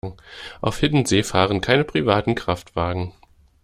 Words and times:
Auf 0.61 0.79
Hiddensee 0.79 1.21
fahren 1.21 1.61
keine 1.61 1.83
privaten 1.83 2.33
Kraftwagen. 2.33 3.11